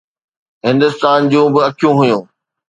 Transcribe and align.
هندستان 0.67 1.21
جون 1.31 1.47
به 1.53 1.61
اکيون 1.67 1.95
هيون. 2.01 2.23